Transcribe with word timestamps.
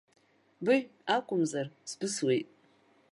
Быҩ 0.63 0.83
акәымзар, 1.15 1.67
сбысуеит! 1.89 2.47